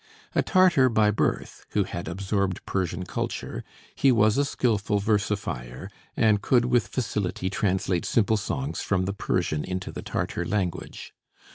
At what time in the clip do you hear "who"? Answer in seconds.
1.73-1.83